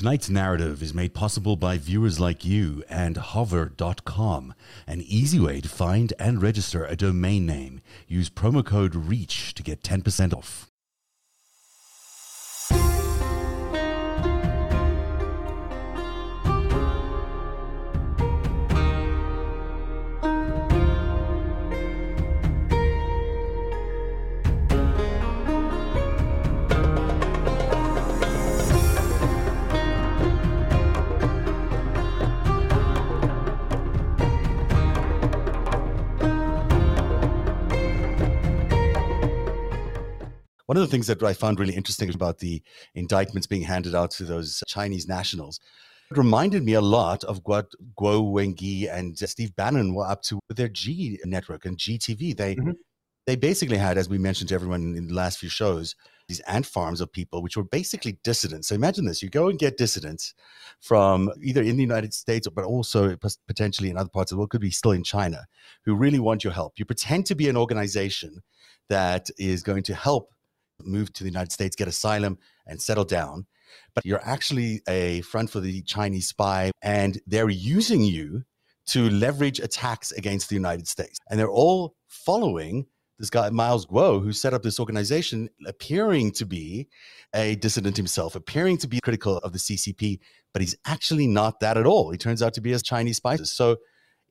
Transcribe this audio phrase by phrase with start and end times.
[0.00, 4.54] Tonight's narrative is made possible by viewers like you and hover.com,
[4.86, 7.82] an easy way to find and register a domain name.
[8.08, 10.69] Use promo code REACH to get 10% off.
[40.70, 42.62] One of the things that I found really interesting about the
[42.94, 45.58] indictments being handed out to those Chinese nationals
[46.12, 50.38] it reminded me a lot of what Guo Wengui and Steve Bannon were up to
[50.46, 52.36] with their G network and GTV.
[52.36, 52.70] They mm-hmm.
[53.26, 55.96] they basically had, as we mentioned to everyone in the last few shows,
[56.28, 58.68] these ant farms of people which were basically dissidents.
[58.68, 60.34] So imagine this: you go and get dissidents
[60.80, 63.16] from either in the United States, but also
[63.48, 65.46] potentially in other parts of the world, could be still in China,
[65.84, 66.74] who really want your help.
[66.76, 68.44] You pretend to be an organization
[68.88, 70.30] that is going to help
[70.84, 73.46] move to the United States, get asylum, and settle down.
[73.94, 78.44] But you're actually a front for the Chinese spy, and they're using you
[78.86, 81.18] to leverage attacks against the United States.
[81.30, 82.86] And they're all following
[83.20, 86.88] this guy, Miles Guo, who set up this organization, appearing to be
[87.34, 90.18] a dissident himself, appearing to be critical of the CCP,
[90.52, 92.10] but he's actually not that at all.
[92.10, 93.36] He turns out to be a Chinese spy.
[93.36, 93.76] So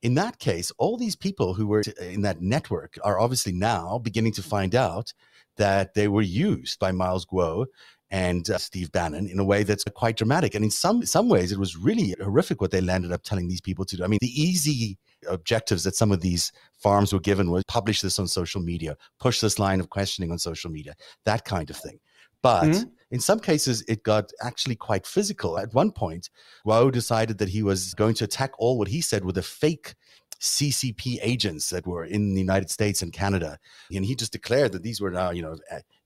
[0.01, 4.33] in that case, all these people who were in that network are obviously now beginning
[4.33, 5.13] to find out
[5.59, 7.67] that they were used by Miles Guo
[8.11, 10.55] and uh, Steve Bannon in a way that's quite dramatic.
[10.55, 13.61] And in some some ways, it was really horrific what they landed up telling these
[13.61, 14.03] people to do.
[14.03, 14.97] I mean, the easy
[15.29, 19.41] objectives that some of these farms were given was publish this on social media, push
[19.41, 21.99] this line of questioning on social media, that kind of thing.
[22.41, 22.89] But mm-hmm.
[23.11, 25.59] in some cases, it got actually quite physical.
[25.59, 26.29] At one point,
[26.65, 29.93] Guo decided that he was going to attack all what he said with a fake
[30.39, 33.57] CCP agents that were in the United States and Canada.
[33.93, 35.57] And he just declared that these were now, you know,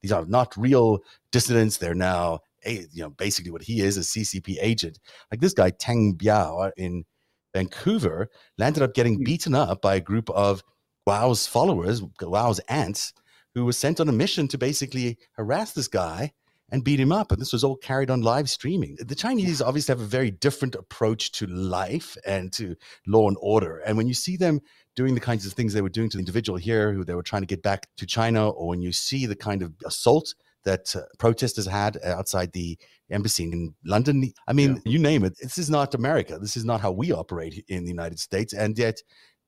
[0.01, 1.77] these are not real dissidents.
[1.77, 4.99] They're now, you know, basically what he is, a CCP agent.
[5.31, 7.05] Like this guy, Tang Biao in
[7.53, 9.23] Vancouver, landed up getting hmm.
[9.23, 10.63] beaten up by a group of
[11.07, 13.13] Guo's followers, Guo's ants,
[13.53, 16.31] who was sent on a mission to basically harass this guy
[16.73, 17.31] and beat him up.
[17.31, 18.97] And this was all carried on live streaming.
[18.99, 22.75] The Chinese obviously have a very different approach to life and to
[23.05, 23.77] law and order.
[23.85, 24.59] And when you see them
[24.95, 27.21] doing the kinds of things they were doing to the individual here who they were
[27.21, 30.95] trying to get back to China, or when you see the kind of assault that
[30.95, 32.75] uh, protesters had outside the
[33.11, 34.31] embassy in London.
[34.47, 34.93] I mean, yeah.
[34.93, 35.37] you name it.
[35.39, 36.39] This is not America.
[36.39, 38.53] This is not how we operate in the United States.
[38.53, 38.99] And yet,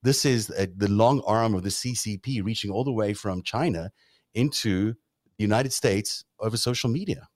[0.04, 3.90] this is uh, the long arm of the CCP reaching all the way from China
[4.36, 4.94] into
[5.38, 7.28] the United States over social media?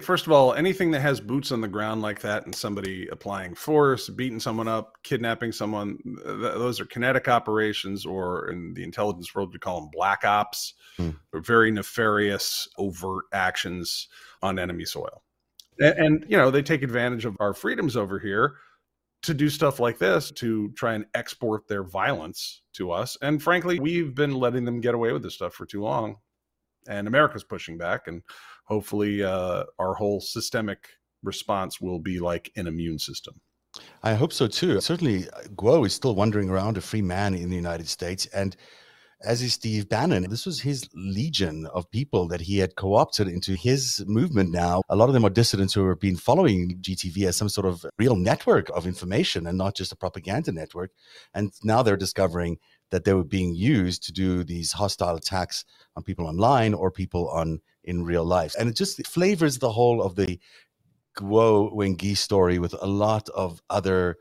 [0.00, 3.54] First of all, anything that has boots on the ground like that and somebody applying
[3.54, 9.32] force, beating someone up, kidnapping someone, th- those are kinetic operations, or in the intelligence
[9.34, 11.10] world, we call them black ops, hmm.
[11.32, 14.08] very nefarious, overt actions
[14.42, 15.22] on enemy soil.
[15.78, 18.56] And, and, you know, they take advantage of our freedoms over here
[19.22, 23.16] to do stuff like this to try and export their violence to us.
[23.22, 26.16] And frankly, we've been letting them get away with this stuff for too long
[26.88, 28.22] and America's pushing back, and
[28.64, 30.88] hopefully uh, our whole systemic
[31.22, 33.34] response will be like an immune system.
[34.02, 34.80] I hope so too.
[34.80, 35.24] Certainly,
[35.56, 38.56] Guo is still wandering around a free man in the United States, and
[39.24, 40.28] as is Steve Bannon.
[40.28, 44.82] This was his legion of people that he had co opted into his movement now.
[44.88, 47.84] A lot of them are dissidents who have been following GTV as some sort of
[47.98, 50.90] real network of information and not just a propaganda network.
[51.34, 52.58] And now they're discovering
[52.94, 55.64] that they were being used to do these hostile attacks
[55.96, 58.54] on people online or people on in real life.
[58.56, 60.38] And it just flavors the whole of the
[61.18, 64.16] Guo Wengui story with a lot of other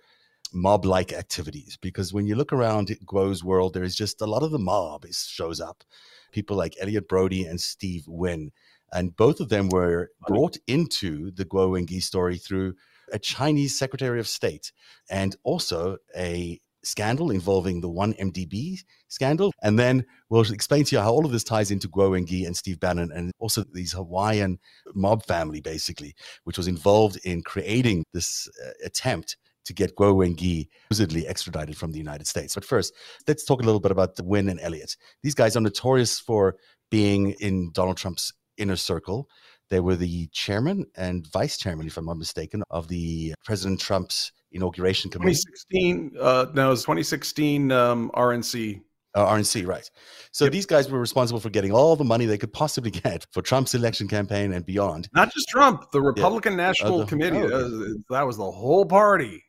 [0.52, 1.78] mob like activities.
[1.80, 5.06] Because when you look around Guo's world, there is just a lot of the mob
[5.06, 5.84] is, shows up.
[6.32, 8.50] People like Elliot Brody and Steve Wynn.
[8.92, 12.74] And both of them were brought into the Guo Wengui story through
[13.12, 14.72] a Chinese Secretary of State
[15.12, 19.54] and also a scandal involving the 1MDB scandal.
[19.64, 22.56] And then we'll explain to you how all of this ties into Guo Wengui and
[22.56, 24.60] Steve Bannon and also these Hawaiian
[24.94, 30.68] mob family, basically, which was involved in creating this uh, attempt to get Guo Wengui
[30.84, 32.54] supposedly extradited from the United States.
[32.54, 32.94] But first,
[33.28, 34.96] let's talk a little bit about the Wynn and Elliot.
[35.22, 36.58] These guys are notorious for
[36.92, 39.30] being in Donald Trump's inner circle.
[39.70, 44.32] They were the chairman and vice chairman, if I'm not mistaken, of the President Trump's
[44.54, 45.34] inauguration committee.
[45.34, 48.82] 2016, uh, no, it was 2016 um, RNC
[49.16, 49.90] Uh, RNC, right.
[50.32, 50.54] So yep.
[50.54, 53.76] these guys were responsible for getting all the money they could possibly get for Trump's
[53.76, 55.10] election campaign and beyond.
[55.14, 56.68] Not just Trump, the Republican yeah.
[56.68, 57.38] National uh, the, Committee.
[57.38, 58.04] Oh, okay.
[58.10, 59.44] that was the whole party.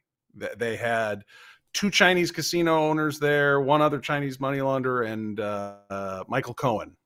[0.56, 1.22] They had
[1.72, 6.96] two Chinese casino owners there, one other Chinese money launderer, and uh, uh, Michael Cohen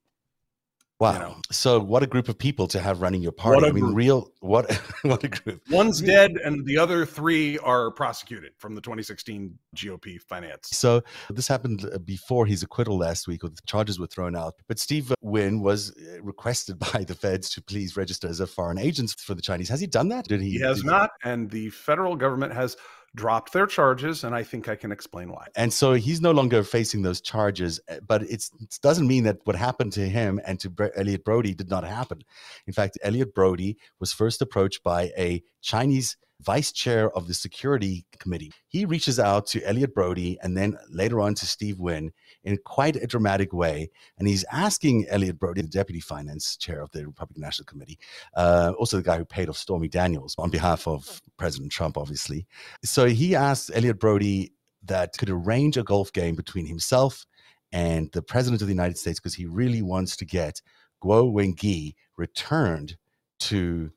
[1.00, 1.12] Wow.
[1.12, 1.36] You know?
[1.50, 3.66] So what a group of people to have running your party.
[3.66, 3.96] I mean, group.
[3.96, 4.70] real what
[5.02, 5.62] what a group.
[5.70, 10.70] One's dead and the other three are prosecuted from the 2016 GOP finance.
[10.72, 14.54] So this happened uh, before his acquittal last week, or the charges were thrown out.
[14.66, 18.78] But Steve Wynn was uh, requested by the feds to please register as a foreign
[18.78, 19.68] agent for the Chinese.
[19.68, 20.26] Has he done that?
[20.26, 20.50] Did he?
[20.50, 22.76] He has not, and the federal government has
[23.14, 25.46] dropped their charges, and I think I can explain why.
[25.56, 28.48] And so he's no longer facing those charges, eh, but it
[28.82, 32.22] doesn't mean that what happened to him and to Elliot Brody did not happen.
[32.66, 38.06] In fact, Elliot Brody was first approached by a Chinese vice chair of the security
[38.18, 38.52] committee.
[38.68, 42.12] He reaches out to Elliot Brody and then later on to Steve Wynn
[42.44, 43.90] in quite a dramatic way.
[44.18, 47.98] And he's asking Elliot Brody, the deputy finance chair of the Republican National Committee,
[48.34, 52.46] uh, also the guy who paid off Stormy Daniels on behalf of President Trump, obviously.
[52.84, 54.52] So he asks Elliot Brody
[54.84, 57.26] that could arrange a golf game between himself
[57.72, 60.62] and the president of the United States because he really wants to get
[61.02, 62.96] Guo Wengui returned
[63.40, 63.90] to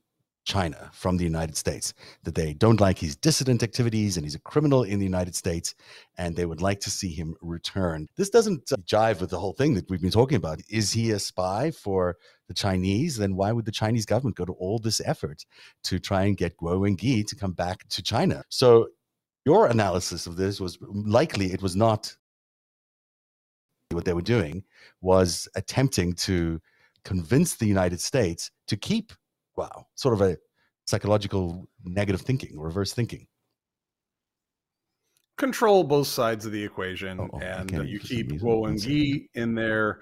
[0.52, 1.94] China from the United States,
[2.24, 5.76] that they don't like his dissident activities and he's a criminal in the United States,
[6.18, 8.08] and they would like to see him return.
[8.18, 10.60] This doesn't uh, jive with the whole thing that we've been talking about.
[10.70, 12.18] Is he a spy for
[12.50, 13.16] the Chinese?
[13.16, 15.46] Then why would the Chinese government go to all this effort
[15.86, 18.44] to try and get Guo Wengui to come back to China?
[18.50, 18.90] So
[19.46, 22.14] your analysis of this was likely it was not
[23.92, 24.64] what they were doing
[25.02, 26.60] was attempting to
[27.04, 29.14] convince the United States to keep
[29.56, 30.38] wow, sort of a
[30.86, 33.28] psychological negative thinking, reverse thinking.
[35.38, 40.02] Control both sides of the equation, oh, oh and you keep Guo Wengui in there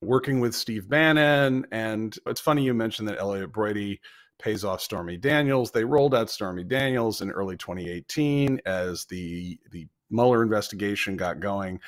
[0.00, 1.66] working with Steve Bannon.
[1.70, 4.00] And it's funny you mentioned that Elliot Brody
[4.38, 5.70] pays off Stormy Daniels.
[5.70, 11.80] They rolled out Stormy Daniels in early 2018 as the the Mueller investigation got going.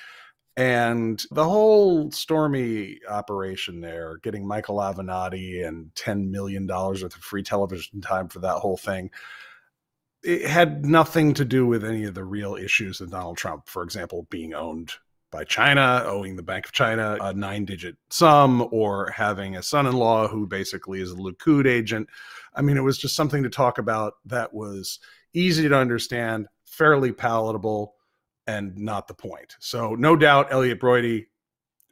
[0.57, 7.43] And the whole Stormy operation there, getting Michael Avenatti and $10 million worth of free
[7.43, 9.11] television time for that whole thing,
[10.23, 13.83] it had nothing to do with any of the real issues of Donald Trump, for
[13.83, 14.95] example, being owned
[15.31, 19.87] by China, owing the Bank of China a nine digit sum, or having a son
[19.87, 22.09] in law who basically is a Likud agent.
[22.55, 25.01] I mean, it was just something to talk about that was
[25.35, 27.96] easy to understand, fairly palatable
[28.47, 29.57] and not the point.
[29.61, 31.27] So, no doubt Elliot Brody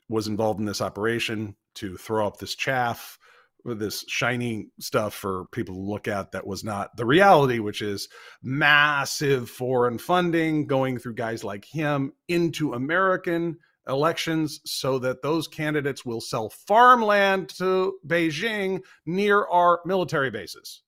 [0.09, 3.19] was involved in this operation to throw up this chaff,
[3.65, 8.09] this shiny stuff for people to look at that was not the reality, which is
[8.43, 13.57] massive foreign funding going through guys like him into American
[13.89, 20.83] elections so that those candidates will sell farmland to Beijing near our military bases.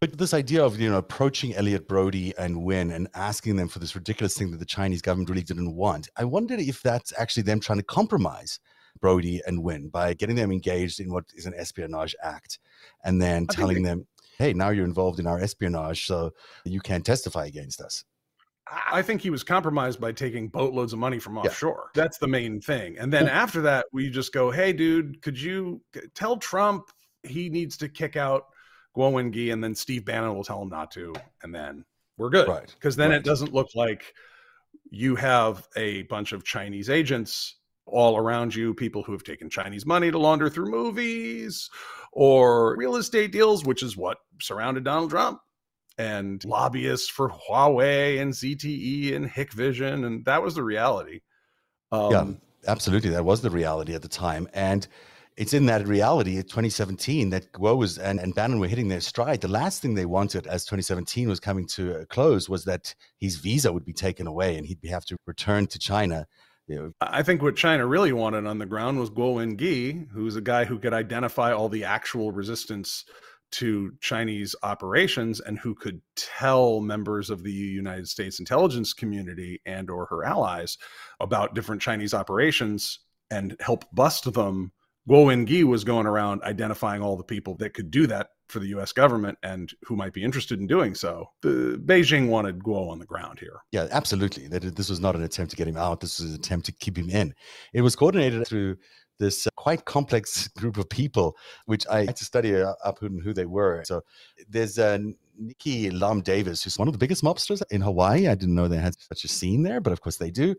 [0.00, 3.78] But this idea of you know approaching Elliot Brody and Wynn and asking them for
[3.78, 7.44] this ridiculous thing that the Chinese government really didn't want, I wondered if that's actually
[7.44, 8.60] them trying to compromise
[9.00, 12.58] Brody and Wynn by getting them engaged in what is an espionage act,
[13.04, 14.06] and then telling they- them,
[14.36, 16.32] "Hey, now you're involved in our espionage, so
[16.64, 18.04] you can't testify against us."
[18.90, 21.90] I think he was compromised by taking boatloads of money from offshore.
[21.94, 22.02] Yeah.
[22.02, 22.98] That's the main thing.
[22.98, 25.80] And then after that, we just go, "Hey, dude, could you
[26.14, 26.90] tell Trump
[27.22, 28.48] he needs to kick out?"
[28.96, 31.84] Guo Wengui, and then Steve Bannon will tell him not to, and then
[32.16, 32.48] we're good.
[32.48, 32.74] Right.
[32.74, 33.18] Because then right.
[33.18, 34.14] it doesn't look like
[34.90, 37.56] you have a bunch of Chinese agents
[37.86, 41.70] all around you, people who have taken Chinese money to launder through movies
[42.12, 45.40] or real estate deals, which is what surrounded Donald Trump,
[45.98, 50.04] and lobbyists for Huawei and ZTE and Hikvision.
[50.06, 51.20] And that was the reality.
[51.92, 53.10] Um, yeah, absolutely.
[53.10, 54.48] That was the reality at the time.
[54.52, 54.86] And
[55.36, 59.42] it's in that reality, 2017, that Guo was and, and Bannon were hitting their stride.
[59.42, 63.36] The last thing they wanted as 2017 was coming to a close was that his
[63.36, 66.26] visa would be taken away and he'd have to return to China.
[66.66, 70.36] You know, I think what China really wanted on the ground was Guo Wengui, who's
[70.36, 73.04] a guy who could identify all the actual resistance
[73.52, 79.90] to Chinese operations and who could tell members of the United States intelligence community and
[79.90, 80.78] or her allies
[81.20, 83.00] about different Chinese operations
[83.30, 84.72] and help bust them
[85.08, 88.68] Guo Wengui was going around identifying all the people that could do that for the
[88.68, 88.92] U.S.
[88.92, 91.30] government and who might be interested in doing so.
[91.42, 93.60] The Beijing wanted Guo on the ground here.
[93.72, 94.48] Yeah, absolutely.
[94.48, 96.00] This was not an attempt to get him out.
[96.00, 97.34] This was an attempt to keep him in.
[97.72, 98.76] It was coordinated through
[99.18, 101.36] this uh, quite complex group of people,
[101.66, 103.82] which I had to study up who, who they were.
[103.84, 104.02] So
[104.48, 105.00] there's a
[105.40, 108.28] Nickie Lum Davis, who's one of the biggest mobsters in Hawaii.
[108.28, 110.54] I didn't know they had such a scene there, but of course they do.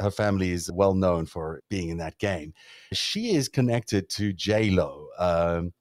[0.00, 2.54] Her family is well known for being in that game.
[2.92, 5.08] She is connected to J Lo.
[5.18, 5.72] Um,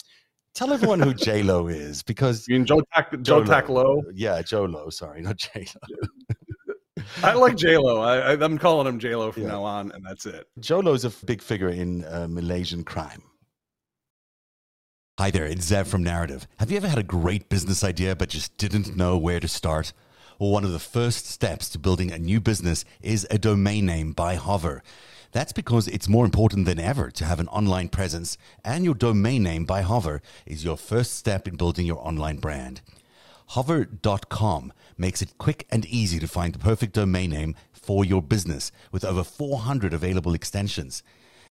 [0.54, 2.82] tell everyone who J Lo is, because you mean Joe
[3.22, 4.02] Joe Tack Low?
[4.14, 4.90] Yeah, Joe Lo.
[4.90, 6.08] Sorry, not J Lo.
[7.24, 8.02] I like J Lo.
[8.02, 9.50] I, am calling him J Lo from yeah.
[9.50, 10.48] now on, and that's it.
[10.60, 13.24] Joe Lo is a big figure in uh, Malaysian crime.
[15.22, 16.48] Hi there, it's Zev from Narrative.
[16.58, 19.94] Have you ever had a great business idea but just didn't know where to start?
[20.40, 24.14] Well, one of the first steps to building a new business is a domain name
[24.14, 24.82] by Hover.
[25.32, 28.36] That's because it's more important than ever to have an online presence,
[28.66, 32.82] and your domain name by Hover is your first step in building your online brand.
[33.50, 38.72] Hover.com makes it quick and easy to find the perfect domain name for your business
[38.92, 41.04] with over 400 available extensions.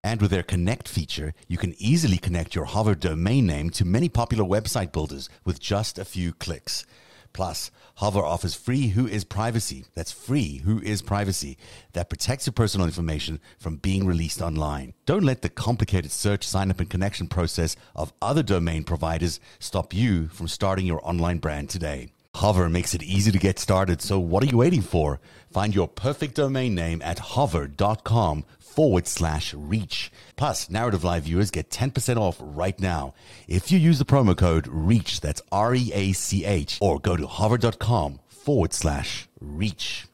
[0.03, 4.09] And with their Connect feature, you can easily connect your Hover domain name to many
[4.09, 6.87] popular website builders with just a few clicks.
[7.33, 9.85] Plus, Hover offers free WHOIS Privacy.
[9.95, 11.59] That's free WHOIS Privacy
[11.93, 14.95] that protects your personal information from being released online.
[15.05, 19.93] Don't let the complicated search, sign up, and connection process of other domain providers stop
[19.93, 22.09] you from starting your online brand today.
[22.35, 25.21] Hover makes it easy to get started, so what are you waiting for?
[25.51, 30.13] Find your perfect domain name at hover.com forward slash reach.
[30.37, 33.15] Plus, Narrative Live viewers get 10% off right now
[33.49, 37.17] if you use the promo code REACH, that's R E A C H, or go
[37.17, 40.07] to hover.com forward slash reach.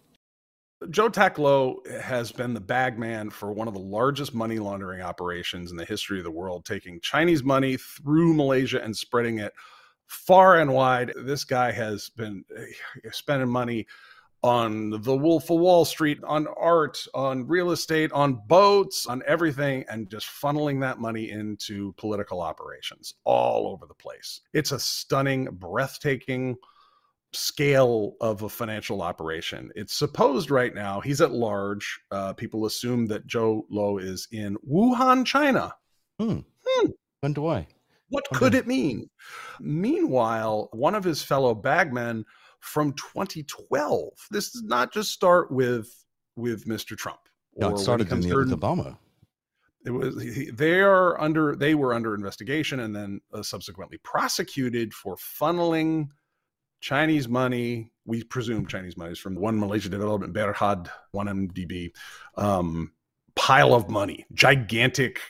[0.90, 5.76] Joe tacklow has been the bagman for one of the largest money laundering operations in
[5.76, 9.52] the history of the world, taking Chinese money through Malaysia and spreading it
[10.06, 11.12] far and wide.
[11.24, 13.86] This guy has been eh, spending money
[14.42, 19.84] on the Wolf of Wall Street, on art, on real estate, on boats, on everything,
[19.88, 24.42] and just funneling that money into political operations all over the place.
[24.52, 26.56] It's a stunning, breathtaking
[27.32, 29.70] scale of a financial operation.
[29.74, 32.00] It's supposed right now he's at large.
[32.10, 35.74] Uh, people assume that Joe Lo is in Wuhan, China.
[36.20, 36.40] Hmm.
[36.64, 36.90] Hmm.
[37.22, 37.66] Wonder why.
[38.08, 38.38] What okay.
[38.38, 39.10] could it mean?
[39.60, 42.24] Meanwhile, one of his fellow bagmen
[42.60, 44.12] from 2012.
[44.30, 45.88] This does not just start with
[46.36, 46.96] with Mr.
[46.96, 47.20] Trump.
[47.56, 48.98] No, it started in the, with Obama.
[49.84, 50.16] It was
[50.52, 56.08] they are under they were under investigation and then uh, subsequently prosecuted for funneling
[56.80, 57.92] Chinese money.
[58.04, 61.92] We presume Chinese money is from one Malaysia Development Berhad, one MDB,
[62.36, 62.92] um,
[63.36, 65.20] pile of money, gigantic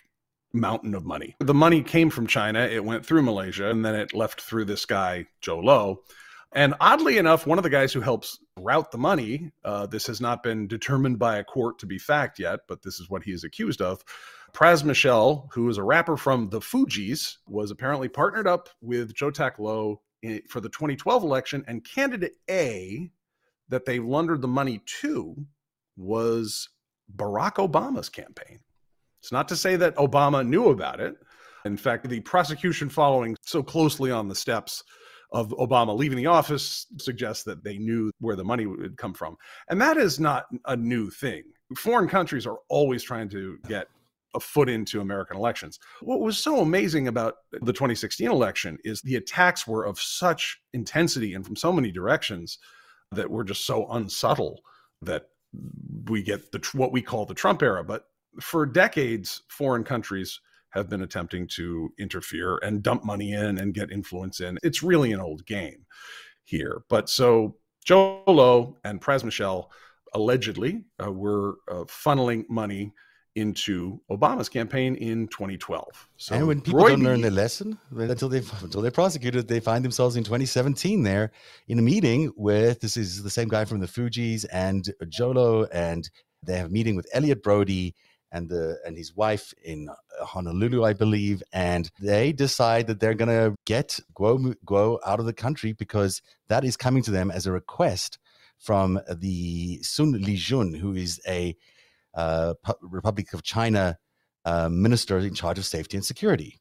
[0.57, 1.37] mountain of money.
[1.41, 2.61] The money came from China.
[2.61, 6.03] It went through Malaysia and then it left through this guy, Joe Lo.
[6.53, 10.21] And oddly enough, one of the guys who helps route the money, uh, this has
[10.21, 13.33] not been determined by a court to be fact yet, but this is what he
[13.33, 14.03] is accused of.
[14.55, 19.31] Pras Michel, who is a rapper from the Fugees, was apparently partnered up with Joe
[19.31, 20.01] Tack Low
[20.49, 23.11] for the 2012 election, and candidate A
[23.69, 25.37] that they laundered the money to
[25.97, 26.69] was
[27.15, 28.61] Barack Obama's campaign.
[29.27, 31.17] It's not to say that Obama knew about it.
[31.65, 34.85] In fact, the prosecution following so closely on the steps
[35.33, 39.37] of Obama leaving the office suggests that they knew where the money would come from.
[39.69, 41.43] And that is not a new thing.
[41.77, 43.89] Foreign countries are always trying to get
[44.37, 45.81] a foot into American elections.
[46.03, 51.35] What was so amazing about the 2016 election is the attacks were of such intensity
[51.35, 52.59] and from so many directions
[53.11, 54.61] that were just so unsubtle
[55.03, 55.27] that
[56.05, 57.83] we get the what we call the Trump era.
[57.83, 58.05] But
[58.41, 60.41] for decades, foreign countries
[60.71, 64.59] have been attempting to interfere and dump money in and get influence in.
[64.63, 65.87] It's really an old game
[66.45, 66.83] here.
[66.89, 69.71] But so Jolo and Pras Michel
[70.13, 72.93] allegedly uh, were uh, funneling money
[73.37, 76.09] into Obama's campaign in 2012.
[76.17, 79.61] So and when people Roy don't learn the lesson until they until they're prosecuted, they
[79.61, 81.31] find themselves in 2017 there
[81.69, 86.09] in a meeting with this is the same guy from the Fugees and Jolo, and
[86.43, 87.95] they have a meeting with Elliot Brody
[88.37, 89.89] and the and his wife in
[90.21, 95.27] Honolulu, I believe, and they decide that they're going to get Guo Guo out of
[95.27, 98.19] the country because that is coming to them as a request
[98.59, 101.57] from the Sun Lijun, who is a
[102.15, 103.99] uh, Republic of China
[104.45, 106.61] uh, minister in charge of safety and security.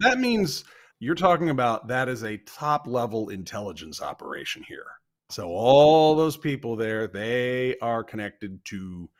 [0.00, 0.64] That means
[1.00, 4.86] you're talking about that is a top level intelligence operation here.
[5.30, 9.10] So all those people there, they are connected to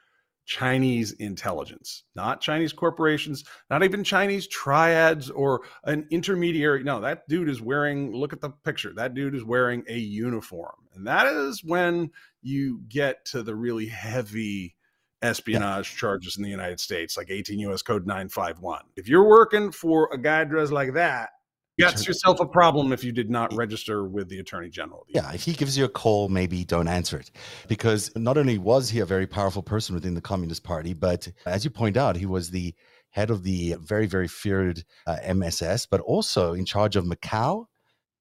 [0.47, 6.85] Chinese intelligence, not Chinese corporations, not even Chinese triads or an intermediary.
[6.85, 8.93] No, that dude is wearing, look at the picture.
[8.95, 10.77] That dude is wearing a uniform.
[10.95, 12.11] And that is when
[12.43, 14.77] you get to the really heavy
[15.21, 15.99] espionage yeah.
[15.99, 18.83] charges in the United States, like 18 US Code 951.
[18.97, 21.31] If you're working for a guy dressed like that,
[21.77, 25.05] You got yourself a problem if you did not register with the attorney general.
[25.09, 27.31] Yeah, if he gives you a call, maybe don't answer it.
[27.69, 31.65] Because not only was he a very powerful person within the Communist Party, but as
[31.65, 32.75] you point out, he was the
[33.11, 37.67] head of the very, very feared uh, MSS, but also in charge of Macau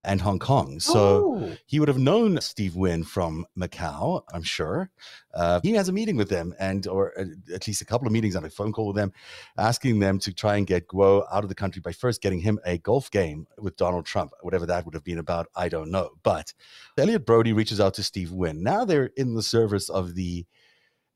[0.05, 0.79] and Hong Kong.
[0.79, 1.57] So oh.
[1.65, 4.89] he would have known Steve Wynn from Macau, I'm sure.
[5.33, 8.13] Uh, he has a meeting with them, and or uh, at least a couple of
[8.13, 9.11] meetings on a phone call with them,
[9.57, 12.59] asking them to try and get Guo out of the country by first getting him
[12.65, 15.47] a golf game with Donald Trump, whatever that would have been about.
[15.55, 16.11] I don't know.
[16.23, 16.53] But
[16.97, 18.63] Elliot Brody reaches out to Steve Wynn.
[18.63, 20.45] Now they're in the service of the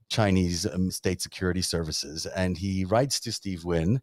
[0.09, 4.01] Chinese um, state security services, and he writes to Steve Wynn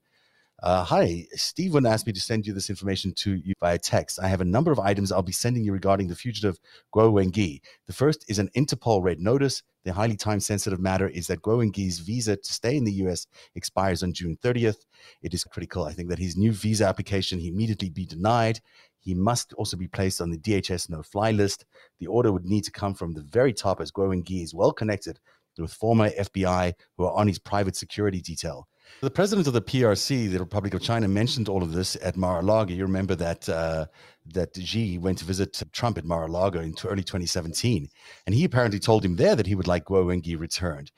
[0.62, 4.18] uh, hi, Steve would ask me to send you this information to you via text.
[4.18, 6.58] I have a number of items I'll be sending you regarding the fugitive
[6.94, 7.60] Guo Wengui.
[7.86, 9.62] The first is an Interpol red notice.
[9.84, 13.26] The highly time sensitive matter is that Guo Wengui's visa to stay in the US
[13.54, 14.86] expires on June 30th.
[15.22, 18.60] It is critical, I think, that his new visa application he immediately be denied.
[18.98, 21.66] He must also be placed on the DHS no fly list.
[22.00, 24.72] The order would need to come from the very top as Guo Wengui is well
[24.72, 25.20] connected
[25.58, 28.66] with former FBI who are on his private security detail.
[29.00, 32.72] The president of the PRC, the Republic of China, mentioned all of this at Mar-a-Lago.
[32.72, 33.86] You remember that uh,
[34.32, 37.88] that Xi went to visit Trump at Mar-a-Lago in early 2017,
[38.26, 40.92] and he apparently told him there that he would like Guo Wengui returned.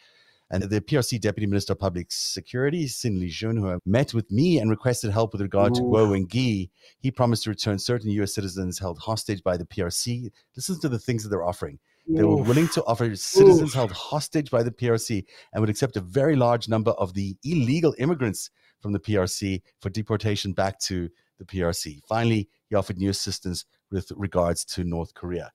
[0.50, 4.71] And the PRC Deputy Minister of Public Security, Sun Lijun, who met with me and
[4.71, 5.80] requested help with regard Ooh.
[5.80, 8.35] to Guo Wengui, he promised to return certain U.S.
[8.35, 10.30] citizens held hostage by the PRC.
[10.57, 11.78] Listen to the things that they're offering.
[12.08, 13.74] They were willing to offer citizens Oof.
[13.74, 17.94] held hostage by the PRC and would accept a very large number of the illegal
[17.98, 18.50] immigrants
[18.80, 22.00] from the PRC for deportation back to the PRC.
[22.08, 25.52] Finally, he offered new assistance with regards to North Korea.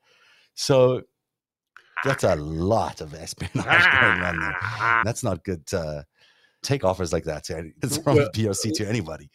[0.54, 1.02] So
[2.04, 4.56] that's a lot of espionage going on there.
[5.04, 5.64] That's not good.
[5.74, 6.04] Uh,
[6.62, 7.72] take offers like that to,
[8.04, 9.30] from the PRC to anybody.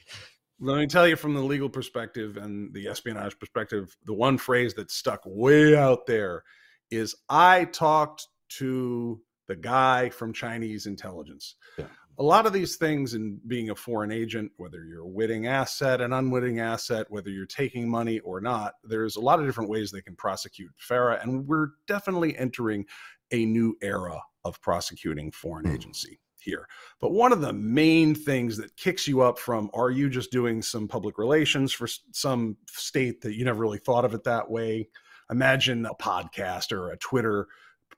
[0.61, 4.75] Let me tell you from the legal perspective and the espionage perspective, the one phrase
[4.75, 6.43] that stuck way out there
[6.91, 11.57] is I talked to the guy from Chinese intelligence.
[11.79, 11.87] Yeah.
[12.19, 16.01] A lot of these things in being a foreign agent, whether you're a witting asset,
[16.01, 19.91] an unwitting asset, whether you're taking money or not, there's a lot of different ways
[19.91, 21.21] they can prosecute FARA.
[21.23, 22.85] And we're definitely entering
[23.31, 25.75] a new era of prosecuting foreign mm.
[25.75, 26.67] agency here.
[27.01, 30.63] But one of the main things that kicks you up from are you just doing
[30.63, 34.89] some public relations for some state that you never really thought of it that way?
[35.31, 37.47] Imagine a podcast or a Twitter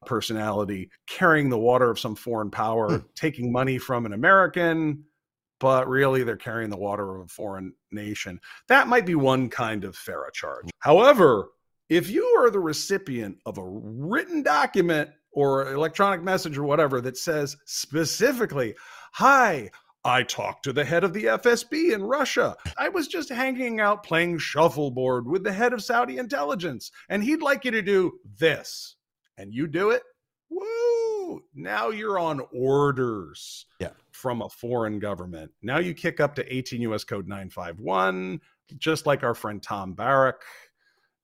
[0.06, 3.06] personality carrying the water of some foreign power, hmm.
[3.14, 5.04] taking money from an American,
[5.58, 8.40] but really they're carrying the water of a foreign nation.
[8.68, 10.70] That might be one kind of FARA charge.
[10.78, 11.48] However,
[11.88, 17.16] if you are the recipient of a written document or electronic message or whatever that
[17.16, 18.74] says specifically,
[19.14, 19.70] Hi,
[20.04, 22.56] I talked to the head of the FSB in Russia.
[22.78, 27.42] I was just hanging out playing shuffleboard with the head of Saudi intelligence, and he'd
[27.42, 28.96] like you to do this.
[29.36, 30.02] And you do it.
[30.50, 31.42] Woo!
[31.54, 33.90] Now you're on orders yeah.
[34.12, 35.50] from a foreign government.
[35.62, 38.40] Now you kick up to 18 US Code 951,
[38.78, 40.42] just like our friend Tom Barrack,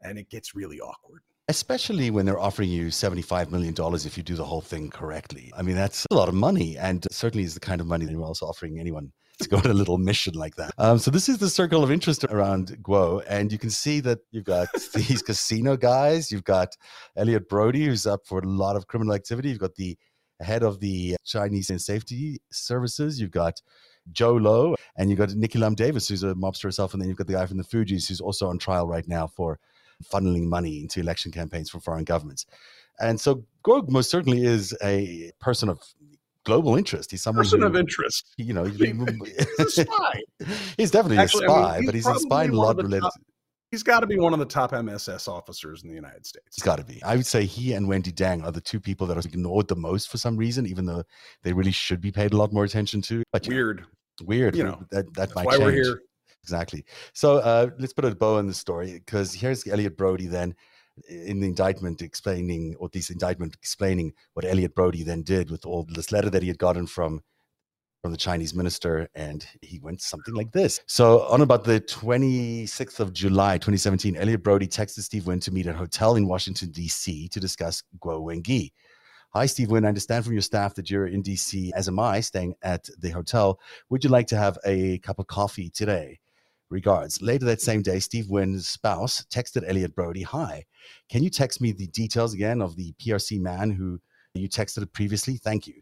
[0.03, 4.35] and it gets really awkward especially when they're offering you $75 million if you do
[4.35, 5.53] the whole thing correctly.
[5.57, 8.21] I mean, that's a lot of money, and certainly is the kind of money they're
[8.21, 10.73] also offering anyone to go on a little mission like that.
[10.79, 14.19] Um, so this is the circle of interest around Guo, and you can see that
[14.33, 16.77] you've got these casino guys, you've got
[17.17, 19.97] Elliot Brody, who's up for a lot of criminal activity, you've got the
[20.41, 23.61] head of the Chinese and safety services, you've got
[24.11, 27.19] Joe Low, and you've got Nickie Lum Davis, who's a mobster herself, and then you've
[27.19, 29.59] got the guy from the Fugees, who's also on trial right now for
[30.05, 32.47] funneling money into election campaigns for foreign governments.
[32.99, 35.81] And so Guo most certainly is a person of
[36.45, 37.11] global interest.
[37.11, 38.35] He's someone person who, of interest.
[38.39, 40.23] You know, he's a spy.
[40.79, 43.03] he's definitely Actually, a spy, I mean, but he's a spy in a lot related.
[43.03, 43.13] Top,
[43.71, 46.47] he's got to be one of the top MSS officers in the United States.
[46.57, 47.03] He's got to be.
[47.03, 49.77] I would say he and Wendy Deng are the two people that are ignored the
[49.77, 51.05] most for some reason, even though
[51.43, 53.23] they really should be paid a lot more attention to.
[53.33, 54.57] But weird, know, weird.
[54.57, 55.65] You know that that might why change.
[55.65, 56.01] we're here.
[56.47, 56.85] Exactly.
[57.13, 60.55] So uh, let's put a bow on the story because here's Elliot Brody then
[61.09, 65.83] in the indictment explaining, or this indictment explaining what Elliot Brody then did with all
[65.89, 67.21] this letter that he had gotten from
[68.01, 70.81] from the Chinese minister, and he went something like this.
[70.87, 75.67] So on about the 26th of July, 2017, Elliot Brody texted Steve Wynn to meet
[75.67, 77.27] at a hotel in Washington D.C.
[77.27, 78.71] to discuss Guo Wengui.
[79.37, 79.85] Hi, Steve Wynn.
[79.85, 83.11] I understand from your staff that you're in DC, as am I, staying at the
[83.11, 83.61] hotel.
[83.91, 86.21] Would you like to have a cup of coffee today?
[86.69, 87.23] Regards.
[87.23, 90.65] Later that same day, Steve Wynn's spouse texted Elliot Brody, Hi,
[91.09, 94.01] can you text me the details again of the PRC man who
[94.35, 95.37] you texted previously?
[95.37, 95.75] Thank you.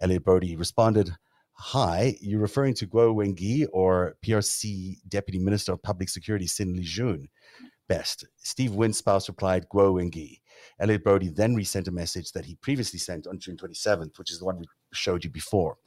[0.00, 1.10] Elliot Brody responded,
[1.54, 7.28] Hi, you're referring to Guo Wengui or PRC Deputy Minister of Public Security Sun Lijun?
[7.88, 8.26] Best.
[8.36, 10.40] Steve Wynn's spouse replied, Guo Wengui.
[10.78, 14.38] Elliot Brody then resent a message that he previously sent on June 27th, which is
[14.38, 15.78] the one we showed you before.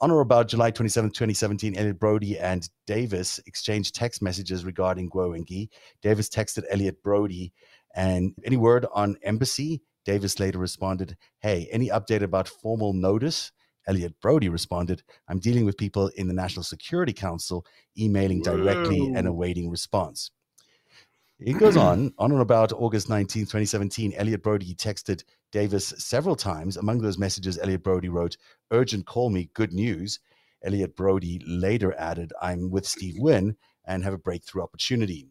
[0.00, 5.34] On or about July 27, 2017, Elliot Brody and Davis exchanged text messages regarding Guo
[5.34, 5.70] and Wengui.
[6.02, 7.52] Davis texted Elliot Brody,
[7.96, 9.82] and any word on embassy?
[10.04, 13.50] Davis later responded, Hey, any update about formal notice?
[13.88, 17.66] Elliot Brody responded, I'm dealing with people in the National Security Council,
[17.98, 19.16] emailing directly Whoa.
[19.16, 20.30] and awaiting response.
[21.40, 24.12] It goes on, on and about August 19, 2017.
[24.14, 26.76] Elliot Brody texted Davis several times.
[26.76, 28.36] Among those messages, Elliot Brody wrote,
[28.70, 30.20] Urgent, call me, good news.
[30.64, 33.56] Elliot Brody later added, I'm with Steve Wynn
[33.86, 35.28] and have a breakthrough opportunity.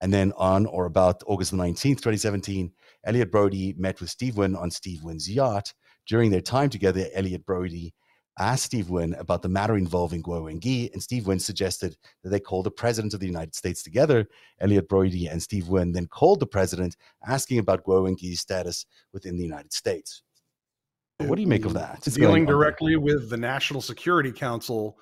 [0.00, 2.70] And then on or about August the 19th, 2017,
[3.04, 5.72] Elliot Brody met with Steve Wynn on Steve Wynn's yacht.
[6.06, 7.94] During their time together, Elliot Brody
[8.38, 12.40] asked Steve Wynn about the matter involving Guo Wengui, and Steve Wynn suggested that they
[12.40, 14.28] call the president of the United States together.
[14.60, 16.96] Elliot Brody and Steve Wynn then called the president,
[17.26, 20.22] asking about Guo Wengui's status within the United States.
[21.18, 22.06] What do you make of that?
[22.06, 24.98] It's Dealing directly with the National Security Council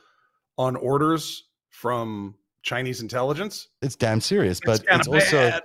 [0.57, 3.69] on orders from Chinese intelligence.
[3.83, 5.61] It's damn serious, but it's, it's also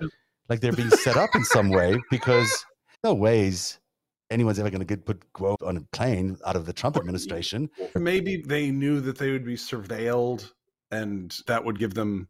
[0.49, 2.65] like they're being set up in some way because
[3.03, 3.79] no ways
[4.29, 7.69] anyone's ever going to get put Guo on a plane out of the Trump administration.
[7.95, 10.51] Maybe they knew that they would be surveilled,
[10.91, 12.27] and that would give them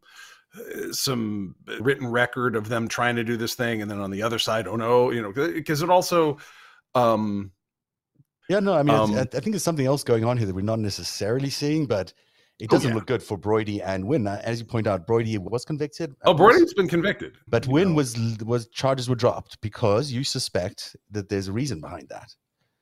[0.55, 4.23] uh, some written record of them trying to do this thing, and then on the
[4.23, 6.37] other side, oh no, you know, because it also.
[6.95, 7.51] Um,
[8.49, 10.61] yeah, no, I mean, um, I think there's something else going on here that we're
[10.61, 12.13] not necessarily seeing, but
[12.59, 12.95] it oh, doesn't oh, yeah.
[12.95, 14.27] look good for Brody and Wynn.
[14.27, 16.13] As you point out, Brody was convicted.
[16.25, 17.95] Oh, Brody's been convicted, but Wynn know.
[17.95, 22.35] was was charges were dropped because you suspect that there's a reason behind that.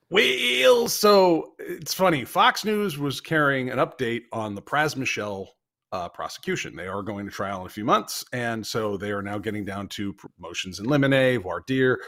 [0.10, 2.24] Well, so it's funny.
[2.24, 5.50] Fox News was carrying an update on the Pras Michel
[5.92, 6.76] uh, prosecution.
[6.76, 9.66] They are going to trial in a few months, and so they are now getting
[9.66, 12.00] down to motions in limine, voir dire,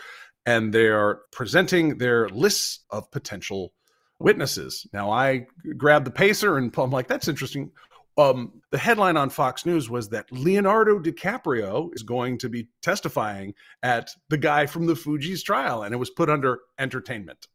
[0.45, 3.73] and they are presenting their lists of potential
[4.19, 4.85] witnesses.
[4.93, 7.71] Now I grabbed the pacer and I'm like, that's interesting.
[8.17, 13.53] Um, the headline on Fox News was that Leonardo DiCaprio is going to be testifying
[13.81, 17.47] at the guy from the Fugees' trial, and it was put under entertainment.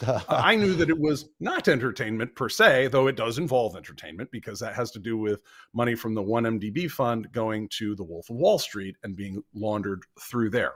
[0.28, 4.60] I knew that it was not entertainment per se, though it does involve entertainment because
[4.60, 8.36] that has to do with money from the 1MDB fund going to the Wolf of
[8.36, 10.74] Wall Street and being laundered through there.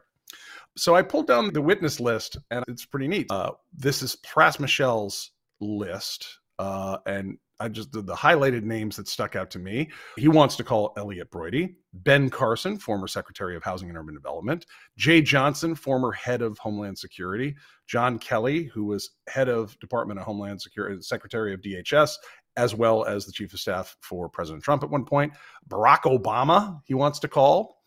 [0.76, 3.26] So I pulled down the witness list, and it's pretty neat.
[3.30, 9.08] Uh, this is Pras Michel's list, uh, and I just the, the highlighted names that
[9.08, 9.88] stuck out to me.
[10.16, 14.66] He wants to call Elliot Brody, Ben Carson, former Secretary of Housing and Urban Development,
[14.98, 20.26] Jeh Johnson, former head of Homeland Security, John Kelly, who was head of Department of
[20.26, 22.16] Homeland Security, Secretary of DHS,
[22.58, 25.32] as well as the chief of staff for President Trump at one point.
[25.68, 27.78] Barack Obama, he wants to call.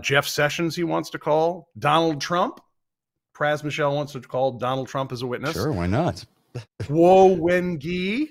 [0.00, 1.68] Jeff Sessions, he wants to call.
[1.78, 2.60] Donald Trump.
[3.36, 5.52] Pras Michel wants to call Donald Trump as a witness.
[5.52, 6.24] Sure, why not?
[6.82, 8.28] Guo Wengui.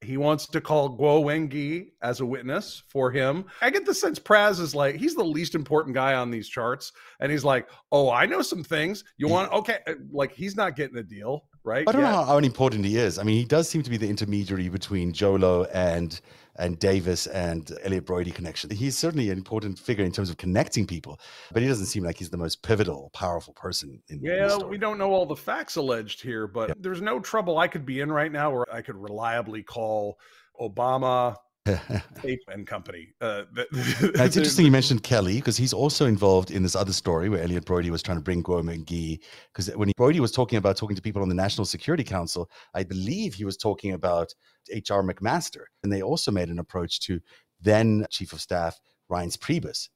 [0.00, 3.46] He wants to call Guo Wengui as a witness for him.
[3.60, 6.92] I get the sense Pras is like, he's the least important guy on these charts.
[7.20, 9.02] And he's like, oh, I know some things.
[9.16, 9.78] You want, okay.
[9.86, 11.88] Uh, like, he's not getting a deal, right?
[11.88, 12.10] I don't yet.
[12.10, 13.18] know how, how important he is.
[13.18, 16.20] I mean, he does seem to be the intermediary between Jolo and
[16.58, 18.70] and Davis and Elliot Brody connection.
[18.70, 21.20] He's certainly an important figure in terms of connecting people,
[21.52, 24.76] but he doesn't seem like he's the most pivotal, powerful person in Yeah, in we
[24.76, 26.74] don't know all the facts alleged here, but yeah.
[26.80, 30.18] there's no trouble I could be in right now where I could reliably call
[30.60, 31.36] Obama,
[32.48, 33.08] And Company.
[33.20, 37.42] Uh, it's interesting you mentioned Kelly because he's also involved in this other story where
[37.42, 39.20] Elliot Brody was trying to bring Guo Wengui.
[39.52, 42.50] Because when he, Brody was talking about talking to people on the National Security Council,
[42.74, 44.32] I believe he was talking about
[44.70, 45.02] H.R.
[45.02, 45.64] McMaster.
[45.82, 47.20] And they also made an approach to
[47.60, 49.88] then Chief of Staff Reince Priebus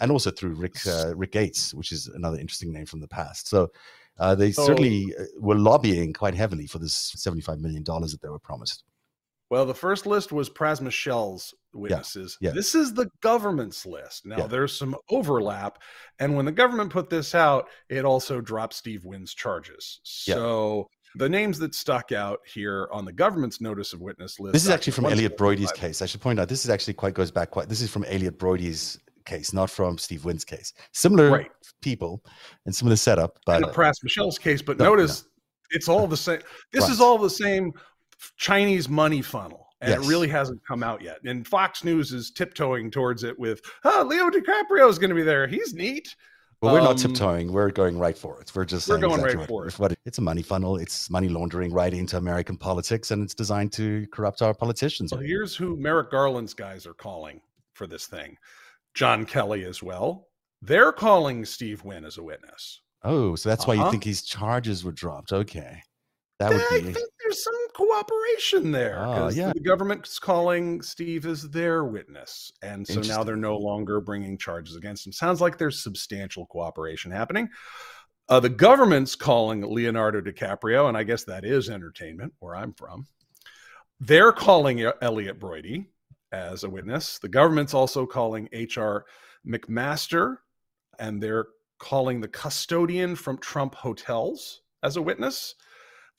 [0.00, 3.48] and also through Rick uh, Rick Gates, which is another interesting name from the past.
[3.48, 3.68] So
[4.18, 8.28] uh, they so, certainly uh, were lobbying quite heavily for this $75 million that they
[8.28, 8.84] were promised.
[9.50, 12.36] Well, the first list was Pras Michel's witnesses.
[12.40, 12.54] Yeah, yeah.
[12.54, 14.26] This is the government's list.
[14.26, 14.46] Now, yeah.
[14.46, 15.78] there's some overlap.
[16.18, 20.00] And when the government put this out, it also dropped Steve Wynn's charges.
[20.02, 24.52] So the names that stuck out here on the government's notice of witness list.
[24.52, 26.02] This is actually from Elliot Brody's case.
[26.02, 27.68] I should point out this is actually quite goes back quite.
[27.68, 30.72] This is from Elliot Brody's case, not from Steve Wynn's case.
[30.92, 31.50] Similar right.
[31.80, 32.22] people
[32.66, 34.62] and similar setup, but and the Pras Michel's case.
[34.62, 35.28] But no, notice no.
[35.70, 36.40] it's all the same.
[36.72, 36.92] This right.
[36.92, 37.72] is all the same
[38.36, 39.66] Chinese money funnel.
[39.80, 40.04] And yes.
[40.04, 41.18] it really hasn't come out yet.
[41.24, 45.22] And Fox News is tiptoeing towards it with, oh, Leo DiCaprio is going to be
[45.22, 45.46] there.
[45.46, 46.16] He's neat.
[46.60, 47.52] But we're not Um, tiptoeing.
[47.52, 48.50] We're going right for it.
[48.52, 49.78] We're just We're saying going exactly right what, for it.
[49.92, 50.76] what It's a money funnel.
[50.78, 55.12] It's money laundering right into American politics, and it's designed to corrupt our politicians.
[55.12, 57.40] Well, here's who Merrick Garland's guys are calling
[57.74, 58.36] for this thing.
[58.94, 60.26] John Kelly as well.
[60.60, 62.80] They're calling Steve Wynn as a witness.
[63.04, 63.92] Oh, so that's why you Uh-huh.
[63.92, 65.32] think his charges were dropped.
[65.32, 65.80] Okay.
[66.40, 66.92] That would I be.
[66.92, 69.52] think there's some cooperation there Ah, because yeah.
[69.52, 74.76] the government's calling Steve as their witness, and so now they're no longer bringing charges
[74.76, 75.12] against him.
[75.12, 77.48] Sounds like there's substantial cooperation happening.
[78.28, 83.06] Uh, the government's calling Leonardo DiCaprio, and I guess that is entertainment where I'm from.
[84.00, 85.86] They're calling Elliot Broidy
[86.32, 87.18] as a witness.
[87.18, 89.04] The government's also calling H.R.
[89.46, 90.36] McMaster,
[90.98, 91.46] and they're
[91.78, 95.54] calling the custodian from Trump Hotels as a witness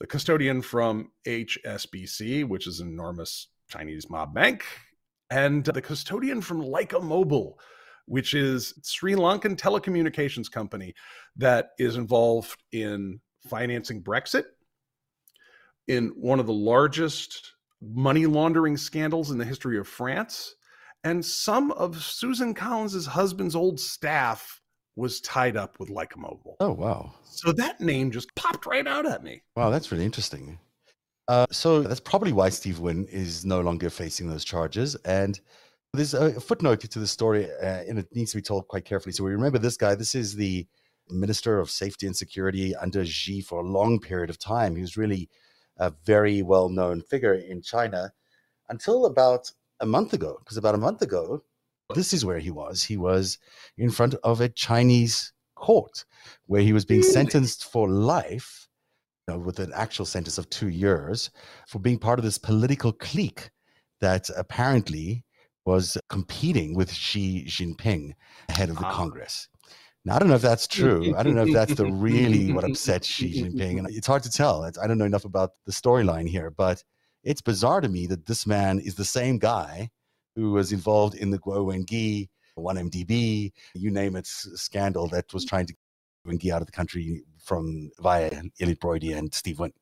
[0.00, 4.64] the custodian from HSBC, which is an enormous Chinese mob bank,
[5.30, 7.58] and the custodian from Lyca Mobile,
[8.06, 10.94] which is Sri Lankan telecommunications company
[11.36, 14.44] that is involved in financing Brexit,
[15.86, 20.54] in one of the largest money laundering scandals in the history of France,
[21.04, 24.60] and some of Susan Collins's husband's old staff
[24.96, 26.56] was tied up with Lyca Mobile.
[26.60, 27.12] Oh, wow.
[27.24, 29.42] So that name just popped right out at me.
[29.56, 30.58] Wow, that's really interesting.
[31.28, 34.96] Uh, so that's probably why Steve Wynn is no longer facing those charges.
[35.04, 35.40] And
[35.94, 39.12] there's a footnote to the story, uh, and it needs to be told quite carefully.
[39.12, 39.94] So we remember this guy.
[39.94, 40.66] This is the
[41.08, 44.76] Minister of Safety and Security under Xi for a long period of time.
[44.76, 45.28] He was really
[45.78, 48.12] a very well known figure in China
[48.68, 49.50] until about
[49.80, 50.36] a month ago.
[50.40, 51.42] Because about a month ago,
[51.94, 52.82] this is where he was.
[52.82, 53.38] He was
[53.78, 56.04] in front of a Chinese court
[56.46, 58.68] where he was being sentenced for life
[59.28, 61.30] you know, with an actual sentence of two years
[61.68, 63.50] for being part of this political clique
[64.00, 65.24] that apparently
[65.66, 68.12] was competing with Xi Jinping,
[68.48, 68.94] head of the Ah.
[68.94, 69.48] Congress.
[70.04, 71.14] Now, I don't know if that's true.
[71.14, 73.78] I don't know if that's the really what upset Xi Jinping.
[73.78, 74.64] And it's hard to tell.
[74.64, 76.82] It's, I don't know enough about the storyline here, but
[77.22, 79.90] it's bizarre to me that this man is the same guy
[80.36, 85.48] who was involved in the Guo Wengui, 1MDB, you name it, scandal that was mm.
[85.48, 89.72] trying to get Wengui out of the country from via Elliot Broidy and Steve Wynn.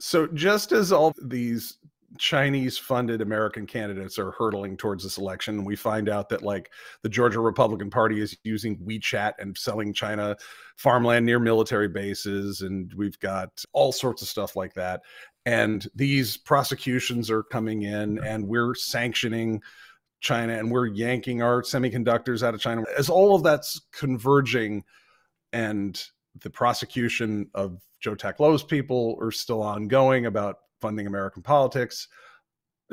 [0.00, 1.78] So just as all these
[2.16, 6.70] Chinese funded American candidates are hurtling towards this election, we find out that like
[7.02, 10.36] the Georgia Republican Party is using WeChat and selling China
[10.76, 15.02] farmland near military bases, and we've got all sorts of stuff like that.
[15.44, 19.60] And these prosecutions are coming in, and we're sanctioning
[20.20, 22.84] China and we're yanking our semiconductors out of China.
[22.96, 24.84] As all of that's converging
[25.52, 26.02] and
[26.40, 32.08] the prosecution of Joe Taklo's people are still ongoing about funding American politics.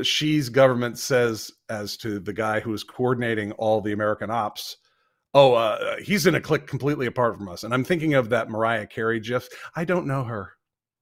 [0.02, 4.78] Xi's government says, as to the guy who is coordinating all the American ops,
[5.34, 7.64] oh, uh, he's in a clique completely apart from us.
[7.64, 9.48] And I'm thinking of that Mariah Carey gif.
[9.76, 10.54] I don't know her.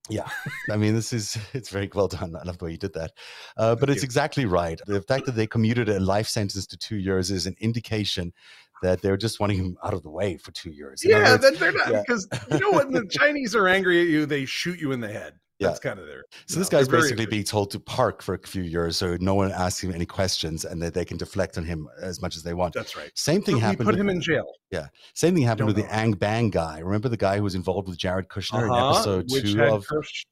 [0.09, 0.27] Yeah,
[0.69, 2.35] I mean, this is it's very well done.
[2.35, 3.11] I love the way you did that.
[3.57, 4.07] Uh, but Thank it's you.
[4.07, 4.79] exactly right.
[4.85, 8.33] The fact that they commuted a life sentence to two years is an indication
[8.81, 11.03] that they're just wanting him out of the way for two years.
[11.03, 12.01] In Yeah, words, that they're not yeah.
[12.05, 15.07] because you know when the Chinese are angry at you, they shoot you in the
[15.07, 15.35] head.
[15.63, 15.69] Yeah.
[15.69, 16.23] That's kind of their.
[16.45, 19.51] So this guy's basically being told to park for a few years, so no one
[19.51, 22.53] asks him any questions, and that they can deflect on him as much as they
[22.53, 22.73] want.
[22.73, 23.11] That's right.
[23.15, 23.85] Same thing we happened.
[23.85, 24.45] put with- him in jail.
[24.71, 24.87] Yeah.
[25.13, 25.83] Same thing happened with the.
[25.83, 26.79] Anbang guy.
[26.79, 29.85] Remember the guy who was involved with Jared Kushner in Uh-huh, episode two of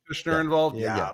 [0.10, 0.76] Kushner Yeah, involved.
[0.78, 1.12] Yeah, yeah.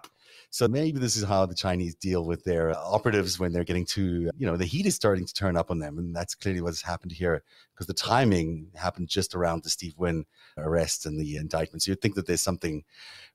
[0.57, 4.31] So maybe this is how the Chinese deal with their operatives when they're getting too,
[4.39, 5.99] you know, the heat is starting to turn up on them.
[5.99, 7.43] And that's clearly what's happened here
[7.75, 10.25] because the timing happened just around the Steve Wynn
[10.57, 11.83] arrest and the indictment.
[11.83, 12.83] So you'd think that there's something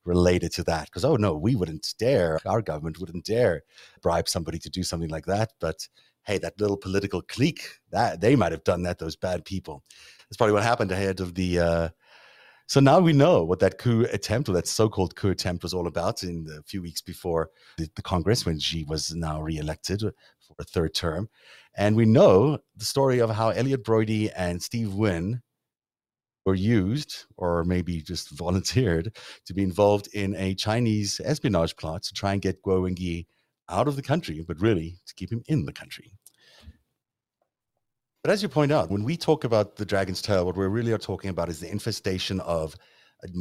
[0.04, 3.62] related to that because, oh, no, we wouldn't dare, our government wouldn't dare
[4.00, 5.52] bribe somebody to do something like that.
[5.60, 5.86] But
[6.24, 9.84] hey, that little political clique, that they might have done that, those bad people.
[10.28, 11.88] That's probably what happened ahead of the, uh,
[12.72, 15.86] so now we know what that coup attempt, or that so-called coup attempt, was all
[15.86, 16.22] about.
[16.22, 20.64] In the few weeks before the, the Congress, when Xi was now re-elected for a
[20.64, 21.28] third term,
[21.76, 25.42] and we know the story of how Elliot Brody and Steve Wynn
[26.46, 32.14] were used, or maybe just volunteered, to be involved in a Chinese espionage plot to
[32.14, 33.26] try and get Guo Wengui
[33.68, 36.14] out of the country, but really to keep him in the country.
[38.22, 40.92] But as you point out, when we talk about the dragon's tail, what we really
[40.92, 42.76] are talking about is the infestation of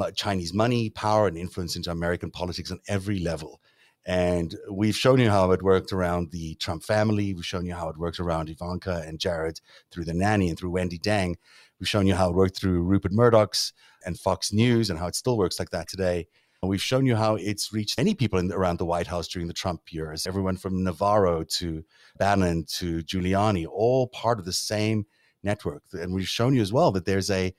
[0.01, 3.61] uh, Chinese money, power, and influence into American politics on every level.
[4.07, 7.35] And we've shown you how it worked around the Trump family.
[7.35, 10.71] We've shown you how it worked around Ivanka and Jared through the nanny and through
[10.71, 11.35] Wendy Deng.
[11.79, 15.15] We've shown you how it worked through Rupert Murdoch's and Fox News and how it
[15.15, 16.25] still works like that today.
[16.63, 19.53] We've shown you how it's reached many people in, around the White House during the
[19.53, 21.83] Trump years, everyone from Navarro to
[22.19, 25.05] Bannon to Giuliani, all part of the same
[25.41, 25.81] network.
[25.93, 27.55] And we've shown you as well that there's a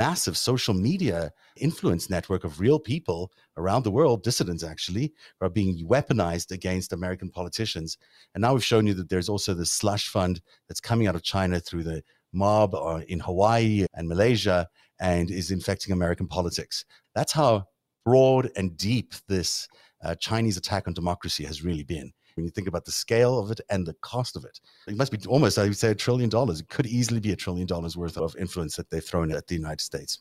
[0.00, 5.50] massive social media influence network of real people around the world, dissidents actually, who are
[5.50, 7.98] being weaponized against American politicians.
[8.34, 11.22] And now we've shown you that there's also this slush fund that's coming out of
[11.22, 14.66] China through the mob uh, in Hawaii and Malaysia
[14.98, 16.86] and is infecting American politics.
[17.14, 17.66] That's how
[18.04, 19.68] broad and deep this
[20.02, 22.12] uh, Chinese attack on democracy has really been.
[22.36, 25.12] When you think about the scale of it and the cost of it, it must
[25.12, 26.60] be almost, I would say, a trillion dollars.
[26.60, 29.54] It could easily be a trillion dollars worth of influence that they've thrown at the
[29.54, 30.20] United States.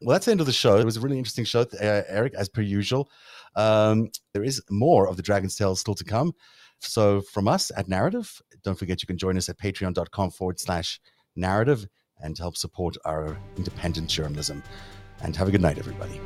[0.00, 0.78] Well, that's the end of the show.
[0.78, 3.10] It was a really interesting show, uh, Eric, as per usual.
[3.54, 6.32] Um, there is more of the Dragon's Tale still to come.
[6.80, 11.00] So, from us at Narrative, don't forget you can join us at patreon.com forward slash
[11.36, 11.86] narrative
[12.20, 14.62] and help support our independent journalism.
[15.22, 16.20] And have a good night, everybody.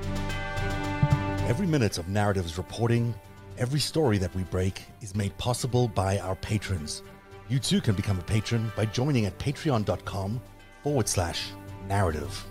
[1.47, 3.15] Every minute of Narativ's reporting,
[3.57, 7.05] every story that we break is made possible by our patrons.
[7.49, 10.41] You too can become a patron by joining at patreon.com
[10.83, 11.51] forward slash
[11.89, 12.43] narativ.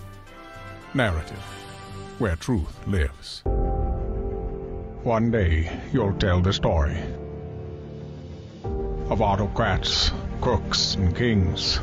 [0.94, 1.36] Narativ,
[2.20, 3.42] where truth lives.
[5.04, 6.98] One day you'll tell the story
[8.64, 11.82] of autocrats, crooks, and kings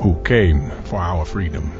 [0.00, 1.70] who came for our freedom.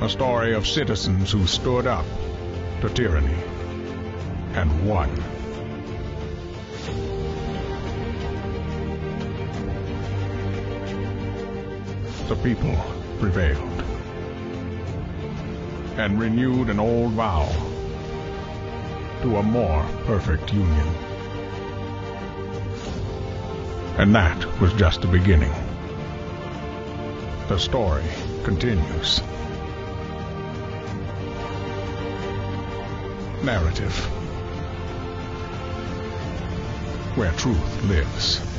[0.00, 2.06] A story of citizens who stood up
[2.82, 3.42] to tyranny
[4.54, 5.12] and won.
[12.28, 12.76] The people
[13.18, 13.82] prevailed
[15.98, 17.48] and renewed an old vow
[19.22, 20.88] to a more perfect union.
[23.98, 25.52] And that was just the beginning.
[27.48, 28.04] The story
[28.44, 29.20] continues.
[33.48, 33.94] Narativ.
[37.16, 38.57] Where truth lives.